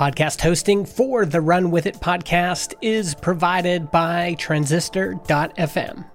[0.00, 6.06] Podcast hosting for the Run With It podcast is provided by Transistor.fm.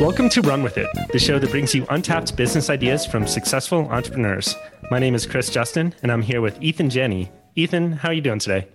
[0.00, 3.88] Welcome to Run With It, the show that brings you untapped business ideas from successful
[3.88, 4.54] entrepreneurs.
[4.88, 7.32] My name is Chris Justin, and I'm here with Ethan Jenny.
[7.56, 8.68] Ethan, how are you doing today?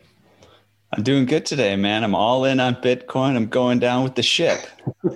[0.96, 2.04] I'm doing good today, man.
[2.04, 3.36] I'm all in on Bitcoin.
[3.36, 4.60] I'm going down with the ship.
[5.04, 5.16] is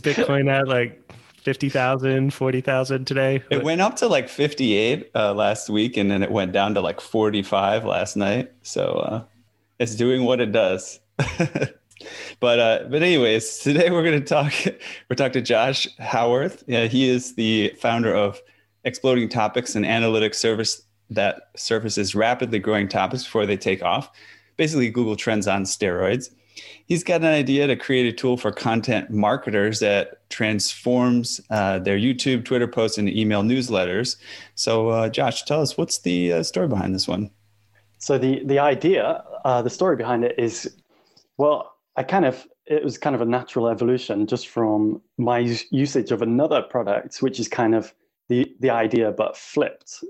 [0.00, 1.00] Bitcoin at like
[1.42, 3.40] 50,000, 40,000 today?
[3.52, 6.80] It went up to like 58 uh, last week and then it went down to
[6.80, 8.50] like 45 last night.
[8.62, 9.22] So uh,
[9.78, 10.98] it's doing what it does.
[12.40, 14.52] but uh, but anyways, today we're going to talk.
[15.08, 16.64] We're talking to Josh Howarth.
[16.66, 18.40] Yeah, he is the founder of
[18.84, 24.10] Exploding Topics, and analytics service that surfaces rapidly growing topics before they take off.
[24.56, 26.30] Basically, Google Trends on steroids.
[26.86, 31.96] He's got an idea to create a tool for content marketers that transforms uh, their
[31.96, 34.16] YouTube, Twitter posts, and email newsletters.
[34.54, 37.30] So, uh, Josh, tell us what's the uh, story behind this one?
[37.98, 40.76] So the the idea, uh, the story behind it is,
[41.36, 45.38] well, I kind of it was kind of a natural evolution just from my
[45.70, 47.92] usage of another product, which is kind of
[48.28, 50.04] the the idea but flipped.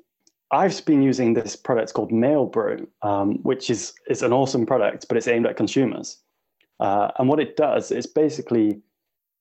[0.51, 5.17] I've been using this product called MailBrew, um, which is is an awesome product, but
[5.17, 6.19] it's aimed at consumers.
[6.81, 8.81] Uh, and what it does is basically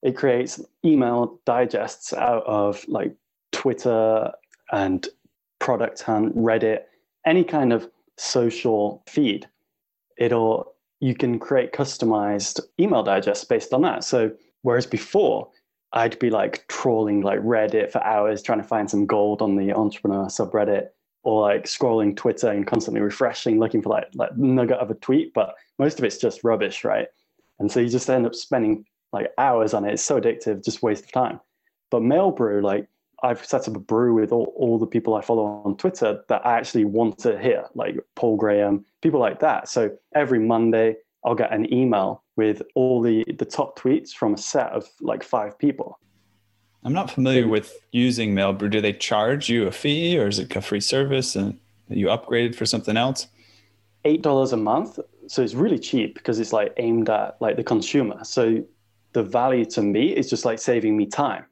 [0.02, 3.16] it creates email digests out of like
[3.52, 4.32] Twitter
[4.72, 5.08] and
[5.60, 6.82] Product Hunt, Reddit,
[7.26, 9.48] any kind of social feed.
[10.18, 14.04] It'll you can create customized email digests based on that.
[14.04, 14.32] So
[14.64, 15.50] whereas before
[15.94, 19.72] I'd be like trawling like Reddit for hours trying to find some gold on the
[19.74, 20.90] entrepreneur subreddit
[21.28, 25.34] or like scrolling Twitter and constantly refreshing, looking for like like nugget of a tweet,
[25.34, 27.10] but most of it's just rubbish, right?
[27.60, 29.92] And so you just end up spending like hours on it.
[29.92, 31.42] It's so addictive, just waste of time.
[31.92, 32.88] But MailBrew, like
[33.24, 36.46] I've set up a brew with all, all the people I follow on Twitter that
[36.46, 39.68] I actually want to hear, like Paul Graham, people like that.
[39.68, 40.96] So every Monday,
[41.26, 45.24] I'll get an email with all the, the top tweets from a set of like
[45.24, 46.00] five people.
[46.88, 48.72] I'm not familiar with using MailBrew.
[48.72, 51.60] Do they charge you a fee or is it a free service and
[51.90, 53.28] you upgraded for something else?
[54.06, 54.98] Eight dollars a month.
[55.28, 58.24] So it's really cheap because it's like aimed at like the consumer.
[58.24, 58.64] So
[59.12, 61.44] the value to me is just like saving me time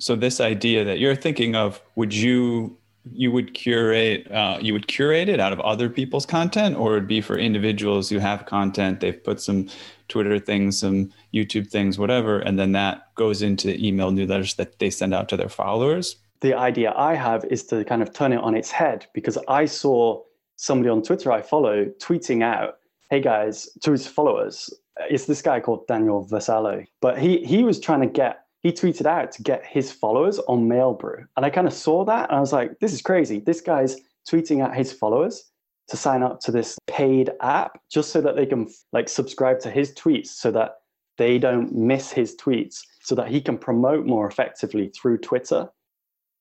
[0.00, 2.76] so this idea that you're thinking of would you
[3.12, 7.08] you would curate uh, you would curate it out of other people's content or it'd
[7.08, 9.00] be for individuals who have content?
[9.00, 9.68] They've put some
[10.08, 14.90] twitter things some youtube things whatever and then that goes into email newsletters that they
[14.90, 16.16] send out to their followers?
[16.40, 19.64] The idea i have is to kind of turn it on its head because i
[19.64, 20.22] saw
[20.56, 22.78] somebody on twitter i follow tweeting out
[23.08, 24.72] hey guys to his followers.
[25.08, 29.06] It's this guy called daniel vassallo but he he was trying to get he tweeted
[29.06, 31.26] out to get his followers on Mailbrew.
[31.36, 33.40] And I kind of saw that and I was like, this is crazy.
[33.40, 33.96] This guy's
[34.28, 35.50] tweeting at his followers
[35.88, 39.70] to sign up to this paid app just so that they can like subscribe to
[39.70, 40.76] his tweets so that
[41.18, 45.68] they don't miss his tweets so that he can promote more effectively through Twitter.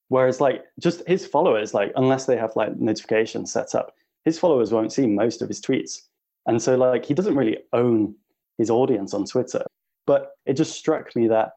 [0.10, 3.94] Whereas like just his followers, like unless they have like notifications set up,
[4.26, 6.02] his followers won't see most of his tweets.
[6.46, 8.16] And so like he doesn't really own
[8.58, 9.64] his audience on Twitter.
[10.06, 11.54] But it just struck me that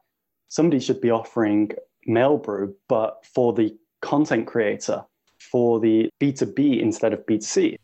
[0.53, 1.71] somebody should be offering
[2.07, 5.03] MailBrew, but for the content creator,
[5.39, 7.75] for the B2B instead of B2C.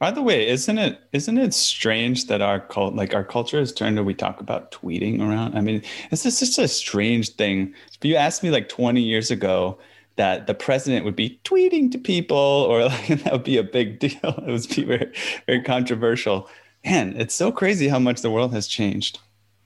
[0.00, 3.72] By the way, isn't it isn't it strange that our cult like our culture has
[3.72, 5.56] turned to we talk about tweeting around?
[5.56, 7.72] I mean, just such a strange thing.
[7.92, 9.78] If you asked me like 20 years ago
[10.16, 14.00] that the president would be tweeting to people or like that would be a big
[14.00, 14.18] deal.
[14.24, 15.12] It would be very,
[15.46, 16.48] very controversial.
[16.84, 19.20] Man, it's so crazy how much the world has changed.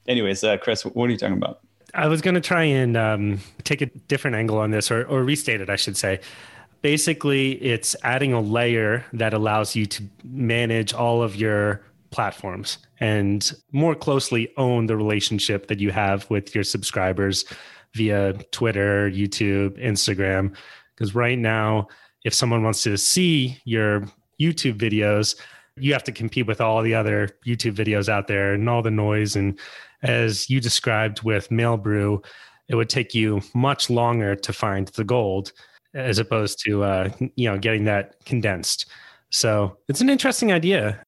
[0.07, 1.61] Anyways, uh, Chris, what are you talking about?
[1.95, 5.23] I was going to try and um, take a different angle on this, or, or
[5.23, 6.21] restate it, I should say.
[6.81, 13.53] Basically, it's adding a layer that allows you to manage all of your platforms and
[13.73, 17.45] more closely own the relationship that you have with your subscribers
[17.95, 20.55] via Twitter, YouTube, Instagram.
[20.95, 21.89] Because right now,
[22.25, 24.03] if someone wants to see your
[24.41, 25.37] YouTube videos,
[25.77, 28.91] you have to compete with all the other YouTube videos out there and all the
[28.91, 29.59] noise and
[30.03, 32.25] as you described with Mailbrew,
[32.69, 35.53] it would take you much longer to find the gold
[35.95, 38.87] as opposed to uh, you know getting that condensed.
[39.31, 41.05] So it's an interesting idea.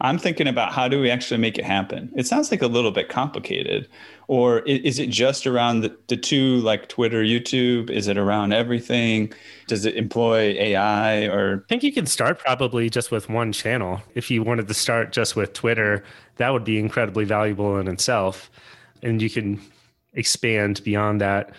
[0.00, 2.12] I'm thinking about how do we actually make it happen?
[2.14, 3.88] It sounds like a little bit complicated.
[4.28, 7.90] Or is it just around the, the two, like Twitter, YouTube?
[7.90, 9.32] Is it around everything?
[9.66, 11.64] Does it employ AI or?
[11.64, 14.00] I think you can start probably just with one channel.
[14.14, 16.04] If you wanted to start just with Twitter,
[16.36, 18.50] that would be incredibly valuable in itself.
[19.02, 19.60] and you can
[20.14, 21.52] expand beyond that.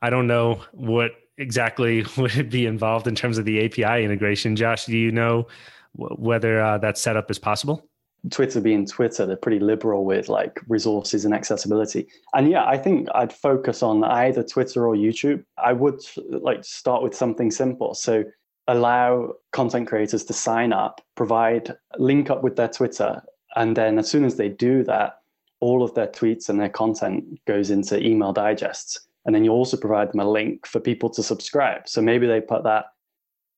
[0.00, 4.56] I don't know what exactly would be involved in terms of the API integration.
[4.56, 5.46] Josh, do you know
[5.94, 7.88] whether uh, that setup is possible?
[8.30, 12.06] Twitter being Twitter, they're pretty liberal with like resources and accessibility.
[12.34, 15.44] And yeah, I think I'd focus on either Twitter or YouTube.
[15.58, 17.94] I would like start with something simple.
[17.94, 18.24] So
[18.68, 23.22] allow content creators to sign up, provide link up with their Twitter,
[23.56, 25.18] and then as soon as they do that,
[25.60, 29.06] all of their tweets and their content goes into email digests.
[29.24, 31.88] And then you also provide them a link for people to subscribe.
[31.88, 32.86] So maybe they put that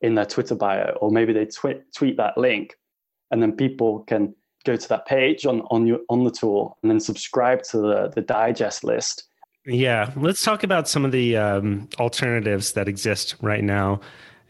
[0.05, 2.77] in their Twitter bio, or maybe they tweet tweet that link,
[3.31, 4.35] and then people can
[4.65, 8.13] go to that page on on your on the tool and then subscribe to the
[8.15, 9.25] the digest list.
[9.67, 14.01] Yeah, let's talk about some of the um, alternatives that exist right now.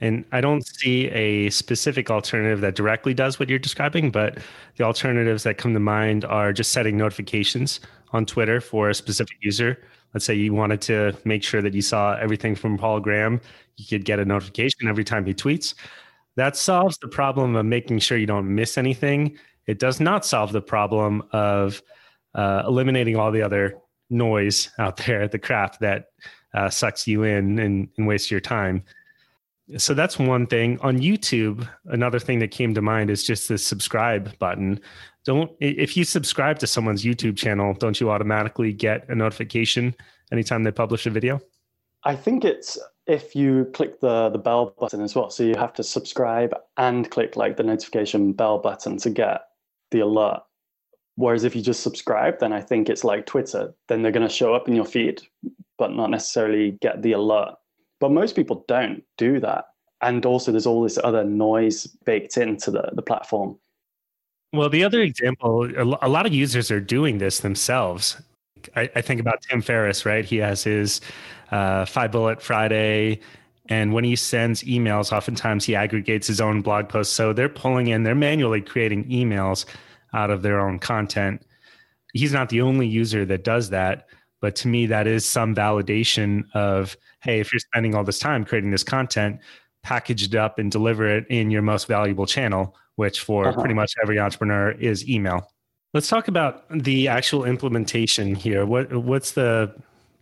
[0.01, 4.39] And I don't see a specific alternative that directly does what you're describing, but
[4.77, 7.79] the alternatives that come to mind are just setting notifications
[8.13, 9.79] on Twitter for a specific user.
[10.15, 13.41] Let's say you wanted to make sure that you saw everything from Paul Graham,
[13.77, 15.75] you could get a notification every time he tweets.
[16.37, 19.37] That solves the problem of making sure you don't miss anything.
[19.67, 21.83] It does not solve the problem of
[22.35, 23.79] uh, eliminating all the other
[24.11, 26.07] noise out there, the crap that
[26.55, 28.85] uh, sucks you in and, and wastes your time
[29.77, 30.79] so that's one thing.
[30.81, 34.81] On youtube another thing that came to mind is just the subscribe button.
[35.25, 39.95] Don't if you subscribe to someone's youtube channel don't you automatically get a notification
[40.33, 41.41] anytime they publish a video?
[42.05, 45.31] I think it's if you click the the bell button as well.
[45.31, 49.43] So you have to subscribe and click like the notification bell button to get
[49.91, 50.43] the alert.
[51.17, 53.75] Whereas if you just subscribe then i think it's like twitter.
[53.89, 55.23] Then they're going to show up in your feed
[55.79, 57.55] but not necessarily get the alert
[58.05, 59.69] but most people don't do that.
[60.03, 63.59] And also, there's all this other noise baked into the, the platform.
[64.53, 68.21] Well, the other example, a lot of users are doing this themselves.
[68.77, 70.23] I, I think about Tim Ferriss, right?
[70.23, 71.01] He has his
[71.51, 73.21] uh, Five Bullet Friday.
[73.71, 77.15] And when he sends emails, oftentimes he aggregates his own blog posts.
[77.15, 79.65] So they're pulling in, they're manually creating emails
[80.13, 81.41] out of their own content.
[82.13, 84.09] He's not the only user that does that.
[84.45, 88.45] But to me, that is some validation of hey, if you're spending all this time
[88.45, 89.41] creating this content,
[89.83, 93.59] package it up and deliver it in your most valuable channel, which for uh-huh.
[93.59, 95.51] pretty much every entrepreneur is email.
[95.95, 98.67] Let's talk about the actual implementation here.
[98.67, 99.75] What what's the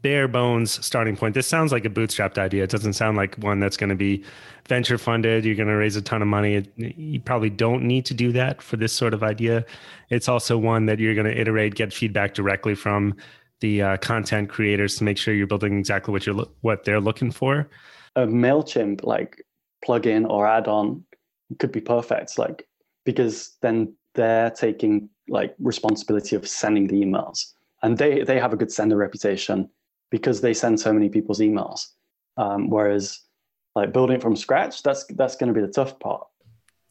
[0.03, 1.35] bare bones starting point?
[1.35, 2.63] This sounds like a bootstrapped idea.
[2.63, 4.23] It doesn't sound like one that's going to be
[4.69, 5.45] venture funded.
[5.45, 6.65] You're going to raise a ton of money.
[6.77, 9.65] You probably don't need to do that for this sort of idea.
[10.11, 13.17] It's also one that you're going to iterate, get feedback directly from
[13.63, 17.01] the uh, content creators to make sure you're building exactly what you're lo- what they're
[17.01, 17.71] looking for.
[18.17, 19.43] A Mailchimp like
[19.83, 21.05] plugin or add-on
[21.59, 22.69] could be perfect, like
[23.07, 28.57] because then they're taking like responsibility of sending the emails, and they they have a
[28.57, 29.71] good sender reputation
[30.11, 31.87] because they send so many people's emails.
[32.37, 33.21] Um, whereas
[33.75, 36.27] like building from scratch, that's that's going to be the tough part.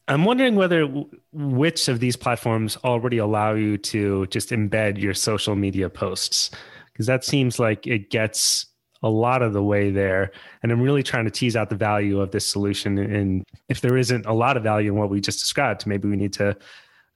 [0.08, 0.86] I'm wondering whether
[1.32, 6.50] which of these platforms already allow you to just embed your social media posts
[6.92, 8.66] because that seems like it gets
[9.02, 10.30] a lot of the way there.
[10.62, 12.98] And I'm really trying to tease out the value of this solution.
[12.98, 16.16] And if there isn't a lot of value in what we just described, maybe we
[16.16, 16.56] need to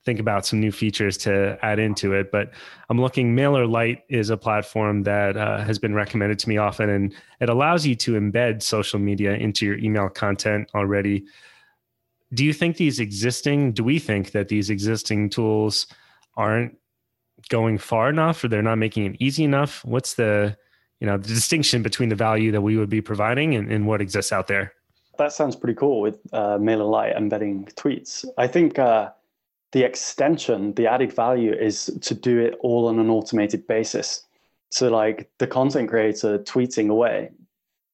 [0.05, 2.31] think about some new features to add into it.
[2.31, 2.53] But
[2.89, 6.89] I'm looking, Mailer MailerLite is a platform that uh, has been recommended to me often,
[6.89, 11.27] and it allows you to embed social media into your email content already
[12.35, 15.87] do you think these existing do we think that these existing tools
[16.37, 16.77] aren't
[17.49, 19.85] going far enough or they're not making it easy enough?
[19.85, 20.57] What's the
[21.01, 24.01] you know the distinction between the value that we would be providing and, and what
[24.01, 24.73] exists out there?
[25.19, 28.27] That sounds pretty cool with uh, MailerLite embedding tweets.
[28.37, 29.11] I think uh,
[29.73, 34.23] the extension the added value is to do it all on an automated basis.
[34.71, 37.31] So like the content creator tweeting away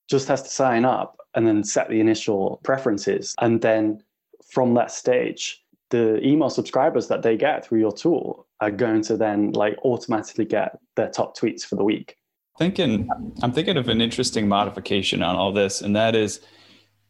[0.09, 4.03] just has to sign up and then set the initial preferences and then
[4.52, 9.16] from that stage, the email subscribers that they get through your tool are going to
[9.16, 12.16] then like automatically get their top tweets for the week.
[12.59, 13.09] Thinking,
[13.42, 16.40] I'm thinking of an interesting modification on all this, and that is,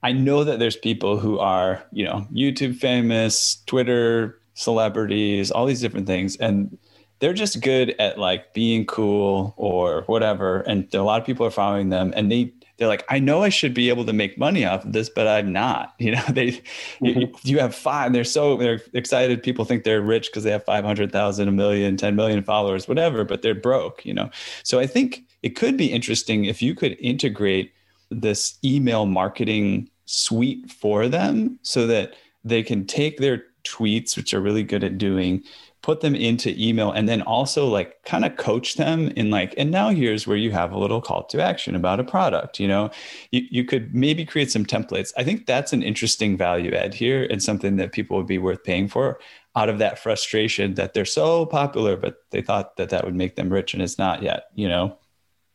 [0.04, 5.80] I know that there's people who are, you know, YouTube famous, Twitter celebrities, all these
[5.80, 6.78] different things, and
[7.18, 11.50] they're just good at like being cool or whatever, and a lot of people are
[11.50, 14.64] following them, and they they're like, I know I should be able to make money
[14.64, 15.94] off of this, but I'm not.
[16.02, 17.06] You know, they mm-hmm.
[17.06, 18.12] you, you, have five.
[18.12, 19.40] They're so they're excited.
[19.40, 22.88] People think they're rich because they have five hundred thousand, a million, 10 million followers,
[22.88, 23.22] whatever.
[23.22, 24.04] But they're broke.
[24.04, 24.30] You know,
[24.64, 27.72] so I think it could be interesting if you could integrate
[28.10, 34.40] this email marketing suite for them so that they can take their tweets, which are
[34.40, 35.44] really good at doing,
[35.82, 39.70] put them into email and then also like kind of coach them in like and
[39.70, 42.90] now here's where you have a little call to action about a product you know?
[43.32, 45.12] You, you could maybe create some templates.
[45.16, 48.62] I think that's an interesting value add here and something that people would be worth
[48.62, 49.18] paying for
[49.56, 53.34] out of that frustration that they're so popular but they thought that that would make
[53.34, 54.96] them rich and it's not yet you know?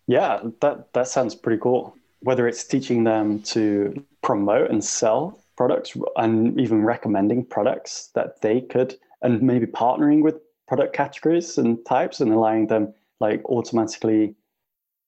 [0.07, 1.95] Yeah that that sounds pretty cool.
[2.19, 8.61] Whether it's teaching them to promote and sell products and even recommending products that they
[8.61, 10.35] could and maybe partnering with
[10.67, 14.35] product categories and types and allowing them like automatically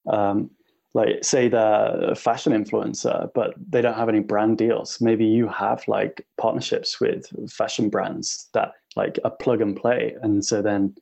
[0.08, 0.50] um,
[0.94, 5.00] like say they're a fashion influencer but they don't have any brand deals.
[5.00, 10.16] Maybe you have like partnerships with fashion brands that like a plug and play.
[10.22, 10.96] And so then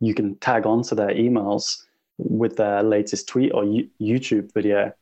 [0.00, 1.82] you can tag on to their emails
[2.16, 4.92] with their latest tweet or youtube video.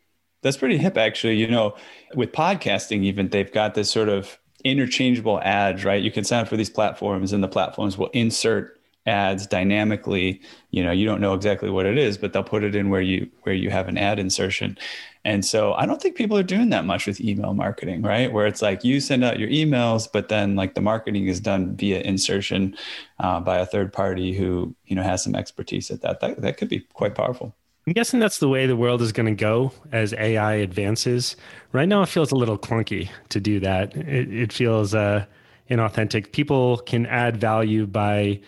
[0.42, 1.36] That's pretty hip actually.
[1.36, 1.76] You know
[2.16, 6.02] with podcasting even they've got this sort of interchangeable ads, right?
[6.02, 10.40] You can sign up for these platforms and the platforms will insert ads dynamically.
[10.70, 13.00] You know, you don't know exactly what it is, but they'll put it in where
[13.00, 14.78] you where you have an ad insertion.
[15.24, 18.32] And so I don't think people are doing that much with email marketing, right?
[18.32, 21.76] Where it's like you send out your emails, but then like the marketing is done
[21.76, 22.76] via insertion
[23.20, 26.20] uh, by a third party who you know has some expertise at that.
[26.20, 27.54] That that could be quite powerful.
[27.86, 31.34] I'm guessing that's the way the world is going to go as AI advances.
[31.72, 33.96] Right now, it feels a little clunky to do that.
[33.96, 35.26] It, it feels uh,
[35.68, 36.30] inauthentic.
[36.30, 38.40] People can add value by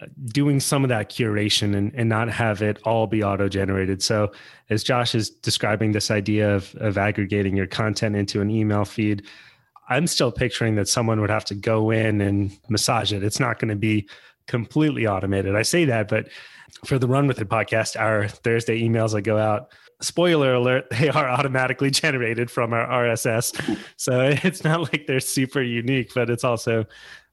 [0.00, 4.02] uh, doing some of that curation and, and not have it all be auto generated.
[4.02, 4.30] So,
[4.68, 9.24] as Josh is describing this idea of, of aggregating your content into an email feed,
[9.88, 13.24] I'm still picturing that someone would have to go in and massage it.
[13.24, 14.06] It's not going to be
[14.46, 15.56] completely automated.
[15.56, 16.28] I say that, but
[16.84, 21.08] for the Run With It podcast, our Thursday emails that go out, spoiler alert, they
[21.08, 23.78] are automatically generated from our RSS.
[23.96, 26.86] So it's not like they're super unique, but it's also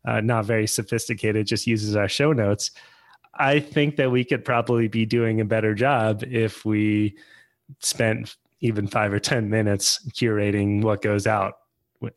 [0.05, 2.71] uh, not very sophisticated, just uses our show notes.
[3.35, 7.17] I think that we could probably be doing a better job if we
[7.79, 11.59] spent even five or 10 minutes curating what goes out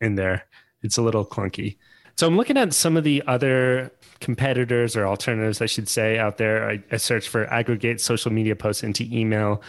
[0.00, 0.44] in there.
[0.82, 1.76] It's a little clunky.
[2.20, 6.36] So I'm looking at some of the other competitors or alternatives, I should say, out
[6.36, 6.68] there.
[6.68, 9.62] I, I searched for aggregate social media posts into email,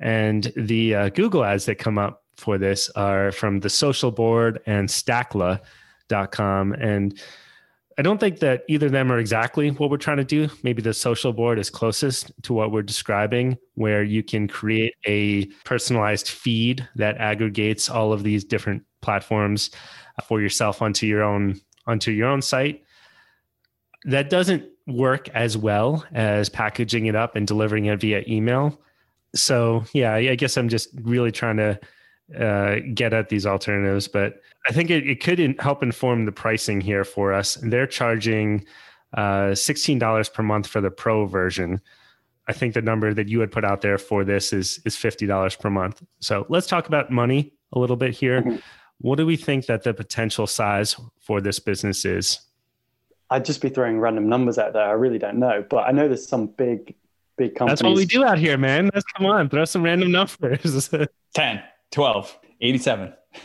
[0.00, 4.60] and the uh, Google ads that come up for this are from the Social Board
[4.66, 6.72] and Stackla.com.
[6.72, 7.16] And
[7.96, 10.48] I don't think that either of them are exactly what we're trying to do.
[10.64, 15.44] Maybe the social board is closest to what we're describing, where you can create a
[15.62, 19.70] personalized feed that aggregates all of these different platforms
[20.26, 22.84] for yourself onto your own onto your own site
[24.04, 28.80] that doesn't work as well as packaging it up and delivering it via email.
[29.34, 31.80] So yeah, I guess I'm just really trying to
[32.38, 36.32] uh, get at these alternatives, but I think it, it could in, help inform the
[36.32, 37.56] pricing here for us.
[37.62, 38.64] They're charging
[39.14, 41.80] uh, $16 per month for the pro version.
[42.46, 45.58] I think the number that you had put out there for this is is $50
[45.58, 46.02] per month.
[46.20, 48.42] So let's talk about money a little bit here.
[48.42, 48.56] Mm-hmm.
[48.98, 52.40] What do we think that the potential size for this business is?
[53.30, 54.84] I'd just be throwing random numbers out there.
[54.84, 56.94] I really don't know, but I know there's some big,
[57.36, 57.80] big companies.
[57.80, 58.90] That's what we do out here, man.
[58.94, 60.90] Let's come on, throw some random numbers.
[61.34, 63.12] 10, 12, 87.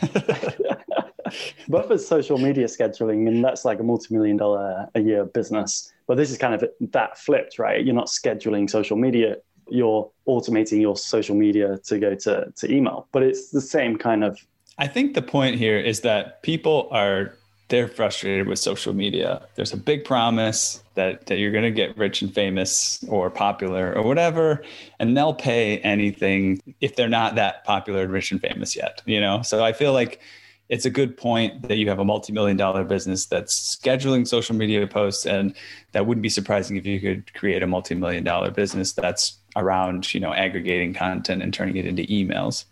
[1.68, 5.92] but for social media scheduling, and that's like a multi-million dollar a year business.
[6.06, 7.84] But this is kind of that flipped, right?
[7.84, 9.36] You're not scheduling social media,
[9.68, 13.08] you're automating your social media to go to, to email.
[13.12, 14.38] But it's the same kind of
[14.80, 17.36] I think the point here is that people are
[17.68, 19.46] they're frustrated with social media.
[19.54, 23.94] There's a big promise that, that you're going to get rich and famous or popular
[23.94, 24.64] or whatever,
[24.98, 29.02] and they'll pay anything if they're not that popular and rich and famous yet.
[29.04, 30.20] You know, so I feel like
[30.68, 34.86] it's a good point that you have a multi-million dollar business that's scheduling social media
[34.86, 35.54] posts, and
[35.92, 40.20] that wouldn't be surprising if you could create a multi-million dollar business that's around you
[40.20, 42.64] know aggregating content and turning it into emails.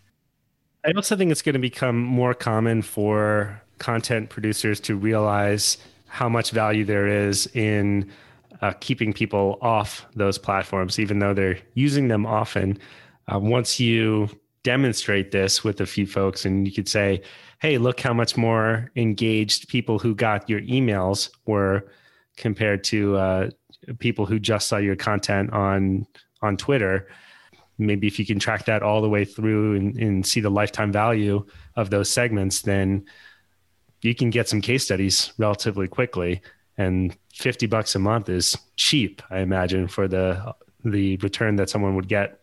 [0.85, 6.29] I also think it's going to become more common for content producers to realize how
[6.29, 8.09] much value there is in
[8.61, 12.77] uh, keeping people off those platforms, even though they're using them often.
[13.31, 14.29] Uh, once you
[14.63, 17.21] demonstrate this with a few folks, and you could say,
[17.59, 21.85] hey, look how much more engaged people who got your emails were
[22.37, 23.49] compared to uh,
[23.99, 26.05] people who just saw your content on
[26.41, 27.07] on Twitter.
[27.79, 30.91] Maybe if you can track that all the way through and, and see the lifetime
[30.91, 31.45] value
[31.75, 33.05] of those segments, then
[34.01, 36.41] you can get some case studies relatively quickly.
[36.77, 40.55] And 50 bucks a month is cheap i imagine for the
[40.85, 42.39] the return that someone would get.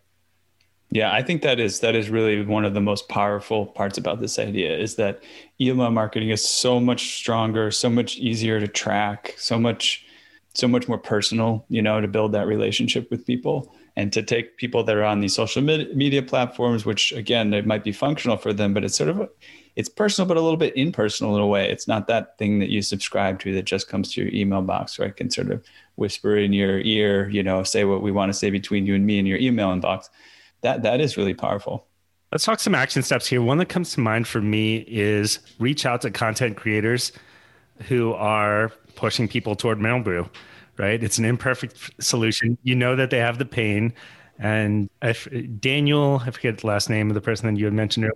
[0.91, 4.21] Yeah i think that is that is really one of the most powerful parts about
[4.21, 5.23] this idea is that
[5.59, 10.05] email marketing is so much stronger so much easier to track so much
[10.57, 14.57] so much more personal, you know, to build that relationship with people and to take
[14.57, 18.53] people that are on these social media platforms, which again, it might be functional for
[18.53, 19.27] them, but it's sort of,
[19.75, 21.67] it's personal, but a little bit impersonal in a way.
[21.67, 24.99] It's not that thing that you subscribe to that just comes to your email box,
[24.99, 28.29] where I can sort of whisper in your ear, you know, say what we want
[28.31, 30.09] to say between you and me in your email inbox.
[30.61, 31.87] That, that is really powerful.
[32.31, 33.41] Let's talk some action steps here.
[33.41, 37.13] One that comes to mind for me is reach out to content creators
[37.87, 40.29] who are pushing people toward Mailbrew,
[40.77, 41.01] right?
[41.03, 42.57] It's an imperfect solution.
[42.63, 43.93] You know that they have the pain.
[44.39, 45.27] And if,
[45.59, 48.15] Daniel, I forget the last name of the person that you had mentioned earlier.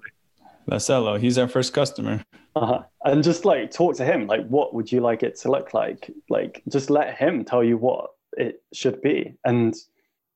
[0.69, 2.23] Vassallo, he's our first customer.
[2.55, 2.83] Uh-huh.
[3.03, 6.11] And just like talk to him, like, what would you like it to look like?
[6.29, 9.75] Like, just let him tell you what it should be and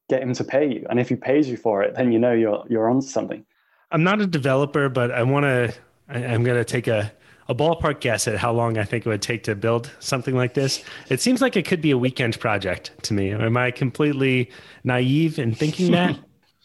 [0.09, 0.85] get him to pay you.
[0.89, 3.45] And if he pays you for it, then you know you're you're onto something.
[3.91, 5.73] I'm not a developer, but I want to.
[6.07, 7.11] I'm going to take a
[7.47, 10.53] a ballpark guess at how long I think it would take to build something like
[10.53, 10.83] this.
[11.09, 13.31] It seems like it could be a weekend project to me.
[13.31, 14.49] Am I completely
[14.83, 16.17] naive in thinking that?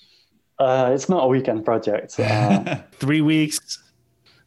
[0.58, 2.18] uh, it's not a weekend project.
[2.18, 3.78] Uh, Three weeks,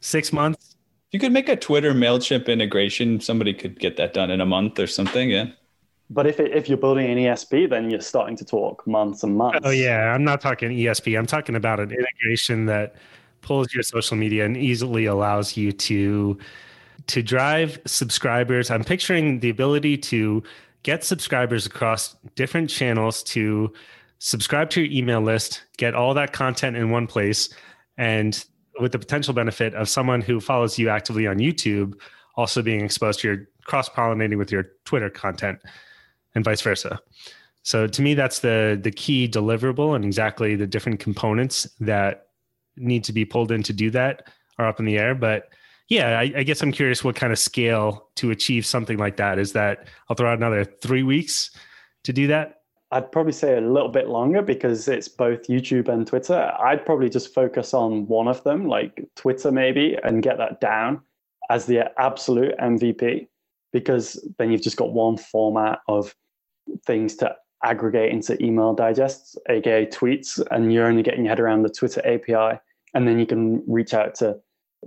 [0.00, 0.76] six months.
[1.12, 3.20] You could make a Twitter Mailchimp integration.
[3.20, 5.30] Somebody could get that done in a month or something.
[5.30, 5.46] Yeah.
[6.10, 9.36] But if it, if you're building an ESP, then you're starting to talk months and
[9.36, 9.60] months.
[9.62, 11.16] Oh yeah, I'm not talking ESP.
[11.16, 12.96] I'm talking about an integration that
[13.44, 16.38] pulls your social media and easily allows you to
[17.06, 18.70] to drive subscribers.
[18.70, 20.42] I'm picturing the ability to
[20.82, 23.72] get subscribers across different channels to
[24.18, 27.52] subscribe to your email list, get all that content in one place,
[27.98, 28.44] and
[28.80, 31.94] with the potential benefit of someone who follows you actively on YouTube
[32.36, 35.58] also being exposed to your cross pollinating with your Twitter content
[36.34, 37.00] and vice versa.
[37.62, 42.23] So to me, that's the the key deliverable and exactly the different components that
[42.76, 44.28] need to be pulled in to do that
[44.58, 45.14] are up in the air.
[45.14, 45.48] But
[45.88, 49.38] yeah, I, I, guess I'm curious what kind of scale to achieve something like that.
[49.38, 51.50] Is that I'll throw out another three weeks
[52.04, 52.60] to do that?
[52.90, 56.52] I'd probably say a little bit longer because it's both YouTube and Twitter.
[56.60, 61.00] I'd probably just focus on one of them, like Twitter maybe, and get that down
[61.50, 63.26] as the absolute MVP
[63.72, 66.14] because then you've just got one format of
[66.86, 67.34] things to
[67.64, 72.00] aggregate into email digests, aka tweets, and you're only getting your head around the Twitter
[72.06, 72.60] API.
[72.94, 74.38] And then you can reach out to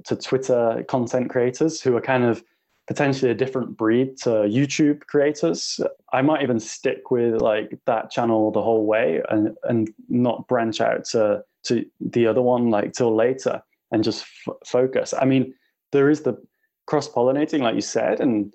[0.05, 2.43] to Twitter content creators who are kind of
[2.87, 5.79] potentially a different breed to YouTube creators.
[6.13, 10.79] I might even stick with like that channel the whole way and and not branch
[10.79, 13.61] out to to the other one like till later
[13.91, 15.13] and just f- focus.
[15.19, 15.53] I mean,
[15.91, 16.37] there is the
[16.85, 18.53] cross pollinating, like you said, and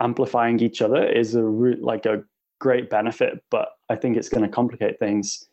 [0.00, 2.22] amplifying each other is a re- like a
[2.62, 5.48] great benefit, but I think it's going to complicate things.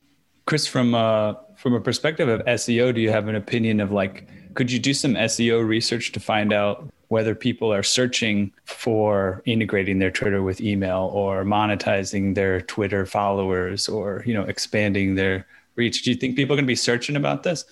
[0.45, 4.29] Chris, from uh, from a perspective of SEO, do you have an opinion of like,
[4.53, 9.97] could you do some SEO research to find out whether people are searching for integrating
[9.97, 16.03] their Twitter with email or monetizing their Twitter followers or you know expanding their reach?
[16.03, 17.65] Do you think people are going to be searching about this?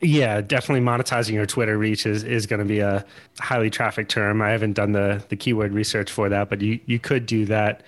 [0.00, 3.04] Yeah, definitely monetizing your Twitter reach is, is going to be a
[3.38, 4.42] highly trafficked term.
[4.42, 7.84] I haven't done the the keyword research for that, but you you could do that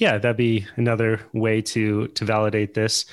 [0.00, 3.04] yeah, that'd be another way to to validate this.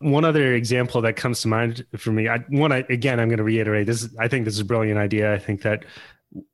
[0.00, 3.36] One other example that comes to mind for me, I, one, I, again, I'm going
[3.36, 4.08] to reiterate this.
[4.18, 5.34] I think this is a brilliant idea.
[5.34, 5.84] I think that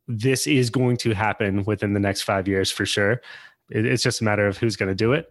[0.08, 3.20] this is going to happen within the next five years for sure.
[3.70, 5.30] It, it's just a matter of who's going to do it.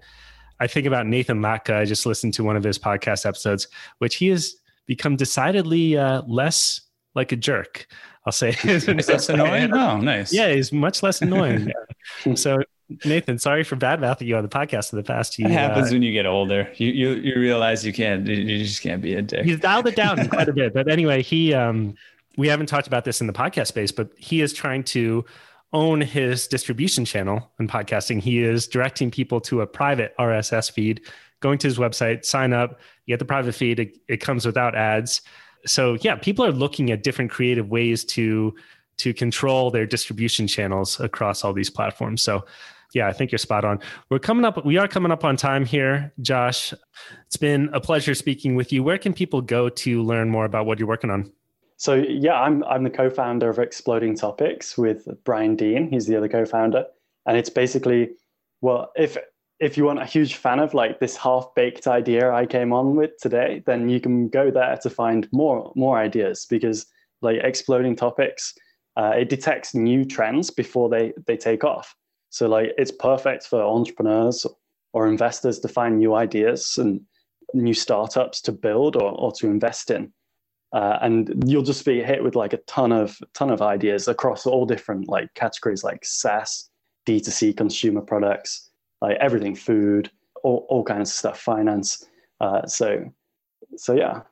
[0.61, 1.75] I think about Nathan Latka.
[1.75, 6.21] I just listened to one of his podcast episodes, which he has become decidedly uh,
[6.25, 6.79] less
[7.15, 7.85] like a jerk.
[8.25, 8.55] I'll say.
[8.63, 9.73] less annoying?
[9.73, 10.31] Oh, nice.
[10.31, 11.73] Yeah, he's much less annoying.
[12.35, 12.59] so
[13.03, 15.39] Nathan, sorry for bad mouthing you on the podcast in the past.
[15.39, 16.71] It happens uh, when you get older.
[16.75, 18.27] You, you you realize you can't.
[18.27, 19.43] You just can't be a dick.
[19.43, 21.95] He's dialed it down quite a bit, but anyway, he um,
[22.37, 25.25] we haven't talked about this in the podcast space, but he is trying to
[25.73, 28.21] own his distribution channel in podcasting.
[28.21, 31.01] He is directing people to a private RSS feed,
[31.39, 33.79] going to his website, sign up, you get the private feed.
[33.79, 35.21] It, it comes without ads.
[35.65, 38.55] So yeah, people are looking at different creative ways to
[38.97, 42.23] to control their distribution channels across all these platforms.
[42.23, 42.45] So
[42.95, 43.79] yeah, I think you're spot on.
[44.09, 46.73] We're coming up, we are coming up on time here, Josh.
[47.27, 48.81] It's been a pleasure speaking with you.
[48.81, 51.31] Where can people go to learn more about what you're working on?
[51.77, 55.89] So yeah, I'm I'm the co-founder of Exploding Topics with Brian Dean.
[55.89, 56.85] He's the other co-founder,
[57.25, 58.11] and it's basically
[58.61, 59.17] well, if
[59.59, 63.17] if you want a huge fan of like this half-baked idea I came on with
[63.21, 66.85] today, then you can go there to find more more ideas because
[67.21, 68.53] like Exploding Topics,
[68.95, 71.93] uh, it detects new trends before they they take off.
[72.35, 74.45] So like it's perfect for entrepreneurs
[74.91, 76.99] or investors to find new ideas and
[77.53, 80.11] new startups to build or, or to invest in.
[80.73, 84.45] Uh, and you'll just be hit with like a ton of ton of ideas across
[84.45, 86.69] all different like categories like SaaS,
[87.07, 88.69] D2C consumer products,
[88.99, 90.11] like everything, food,
[90.43, 92.05] all, all kinds of stuff, finance.
[92.41, 93.13] Uh, so,
[93.77, 94.23] so yeah.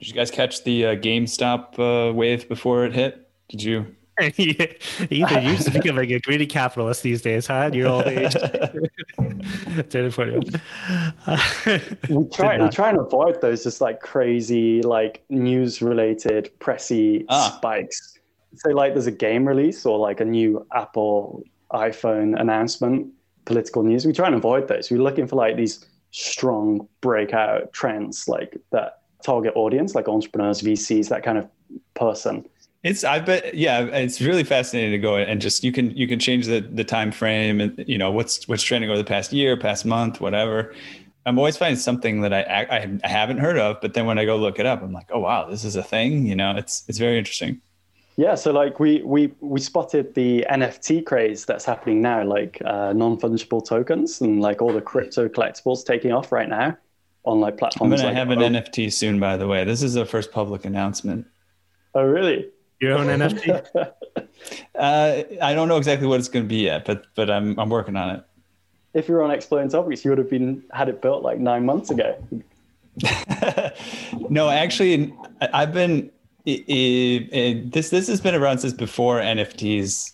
[0.00, 3.30] Did you guys catch the uh, GameStop uh, wave before it hit?
[3.48, 3.94] Did you?
[4.20, 4.68] Either
[5.10, 7.70] you're just becoming a greedy capitalist these days, huh?
[7.72, 8.34] In your old age.
[12.08, 17.54] we try we try and avoid those just like crazy like news related pressy ah.
[17.56, 18.18] spikes.
[18.56, 23.06] So like there's a game release or like a new Apple iPhone announcement,
[23.44, 24.04] political news.
[24.04, 24.90] We try and avoid those.
[24.90, 31.08] We're looking for like these strong breakout trends like that target audience, like entrepreneurs, VCs,
[31.10, 31.48] that kind of
[31.94, 32.48] person
[32.88, 36.18] it's I bet yeah, it's really fascinating to go and just you can you can
[36.18, 39.56] change the the time frame and you know what's what's trending over the past year,
[39.56, 40.74] past month, whatever.
[41.26, 44.24] I'm always finding something that I, I I haven't heard of, but then when I
[44.24, 46.26] go look it up, I'm like, oh wow, this is a thing.
[46.26, 47.60] You know, it's it's very interesting.
[48.16, 52.94] Yeah, so like we we we spotted the NFT craze that's happening now, like uh,
[52.94, 56.76] non fungible tokens and like all the crypto collectibles taking off right now
[57.24, 57.92] on like platforms.
[57.92, 59.64] I'm gonna like have an NFT soon, by the way.
[59.64, 61.26] This is the first public announcement.
[61.94, 62.50] Oh really?
[62.80, 63.92] Your own NFT?
[64.74, 67.70] uh, I don't know exactly what it's going to be yet, but but I'm I'm
[67.70, 68.24] working on it.
[68.94, 71.90] If you're on Exploding Topics, you would have been had it built like nine months
[71.90, 72.16] ago.
[74.28, 76.10] no, actually, I've been
[76.44, 80.12] it, it, this this has been around since before NFTs,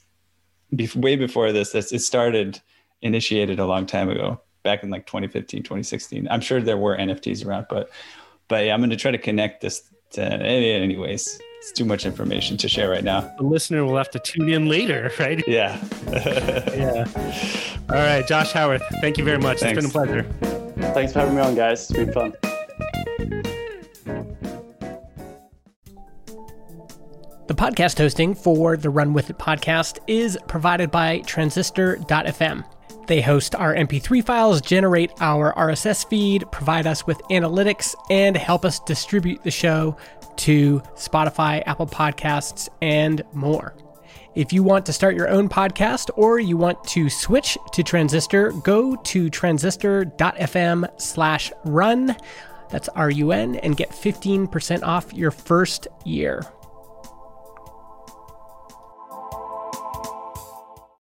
[0.97, 1.75] way before this.
[1.75, 2.61] It started
[3.03, 6.27] initiated a long time ago, back in like 2015, 2016.
[6.31, 7.91] I'm sure there were NFTs around, but
[8.49, 12.59] but yeah, I'm going to try to connect this to anyways it's too much information
[12.59, 13.23] to share right now.
[13.39, 15.43] The listener will have to tune in later, right?
[15.49, 15.83] Yeah.
[16.13, 17.07] yeah.
[17.89, 19.61] All right, Josh Howarth, thank you very much.
[19.61, 19.83] Thanks.
[19.83, 20.93] It's been a pleasure.
[20.93, 21.91] Thanks for having me on, guys.
[21.91, 22.35] It's been fun.
[27.47, 32.65] The podcast hosting for the Run With It podcast is provided by Transistor.fm.
[33.07, 38.65] They host our MP3 files, generate our RSS feed, provide us with analytics, and help
[38.65, 39.97] us distribute the show
[40.39, 43.75] to Spotify, Apple Podcasts, and more.
[44.35, 48.51] If you want to start your own podcast or you want to switch to Transistor,
[48.51, 52.17] go to transistor.fm slash run.
[52.71, 56.45] That's R U N and get 15% off your first year.